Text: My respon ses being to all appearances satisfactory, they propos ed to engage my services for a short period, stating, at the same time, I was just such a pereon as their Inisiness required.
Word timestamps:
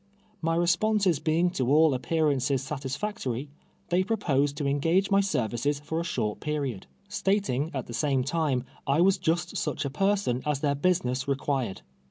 My 0.41 0.57
respon 0.57 0.99
ses 0.99 1.19
being 1.19 1.51
to 1.51 1.71
all 1.71 1.93
appearances 1.93 2.63
satisfactory, 2.63 3.51
they 3.89 4.03
propos 4.03 4.49
ed 4.51 4.55
to 4.57 4.65
engage 4.65 5.11
my 5.11 5.21
services 5.21 5.79
for 5.79 5.99
a 5.99 6.03
short 6.03 6.39
period, 6.39 6.87
stating, 7.07 7.69
at 7.71 7.85
the 7.85 7.93
same 7.93 8.23
time, 8.23 8.63
I 8.87 8.99
was 8.99 9.19
just 9.19 9.57
such 9.57 9.85
a 9.85 9.91
pereon 9.91 10.41
as 10.43 10.61
their 10.61 10.73
Inisiness 10.73 11.27
required. 11.27 11.83